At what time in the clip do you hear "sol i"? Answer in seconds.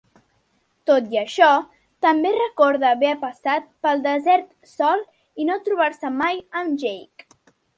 4.73-5.49